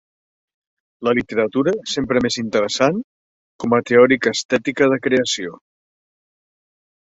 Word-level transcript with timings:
La 1.07 1.11
literatura, 1.19 1.73
sempre 1.91 2.23
més 2.27 2.39
interessant, 2.43 2.99
com 3.65 3.77
a 3.79 3.83
teoria 3.93 4.35
estètica 4.39 4.91
de 4.95 5.01
creació. 5.07 5.63